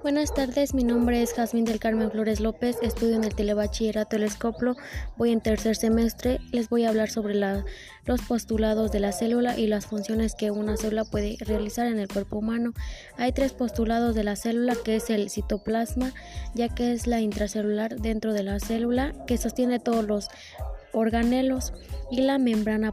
[0.00, 4.22] Buenas tardes, mi nombre es Jazmín del Carmen Flores López, estudio en el Telebachillerato El
[4.22, 4.76] Escoplo,
[5.16, 9.66] voy en tercer semestre, les voy a hablar sobre los postulados de la célula y
[9.66, 12.74] las funciones que una célula puede realizar en el cuerpo humano.
[13.16, 16.12] Hay tres postulados de la célula, que es el citoplasma,
[16.54, 20.28] ya que es la intracelular dentro de la célula, que sostiene todos los
[20.92, 21.72] organelos,
[22.12, 22.92] y la membrana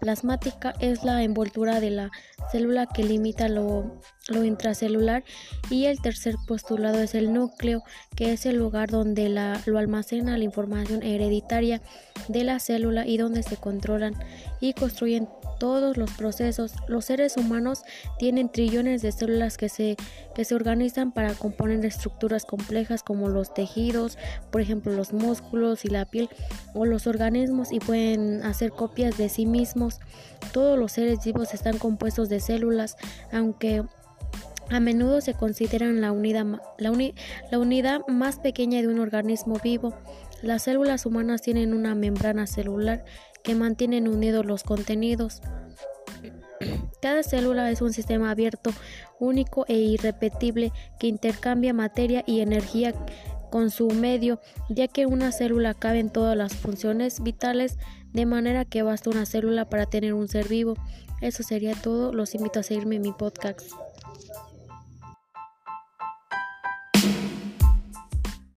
[0.00, 2.10] plasmática es la envoltura de la
[2.50, 4.00] célula que limita lo,
[4.34, 5.24] intracelular
[5.70, 7.82] y el tercer postulado es el núcleo,
[8.16, 11.80] que es el lugar donde la, lo almacena la información hereditaria
[12.28, 14.14] de la célula y donde se controlan
[14.60, 16.72] y construyen todos los procesos.
[16.88, 17.82] Los seres humanos
[18.18, 19.96] tienen trillones de células que se,
[20.34, 24.18] que se organizan para componer estructuras complejas como los tejidos,
[24.50, 26.28] por ejemplo los músculos y la piel
[26.74, 30.00] o los organismos y pueden hacer copias de sí mismos.
[30.52, 32.96] Todos los seres vivos están compuestos de células,
[33.32, 33.84] aunque
[34.70, 36.46] a menudo se consideran la unidad,
[36.78, 36.92] la,
[37.50, 39.94] la unidad más pequeña de un organismo vivo.
[40.42, 43.04] Las células humanas tienen una membrana celular
[43.42, 45.40] que mantienen unidos los contenidos.
[47.00, 48.70] Cada célula es un sistema abierto,
[49.20, 52.94] único e irrepetible que intercambia materia y energía
[53.50, 57.78] con su medio, ya que una célula cabe en todas las funciones vitales,
[58.12, 60.74] de manera que basta una célula para tener un ser vivo.
[61.20, 62.12] Eso sería todo.
[62.12, 63.62] Los invito a seguirme en mi podcast.